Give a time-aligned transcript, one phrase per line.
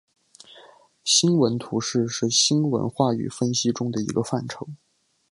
[1.03, 4.67] 新闻图式是新闻话语分析中的一个范畴。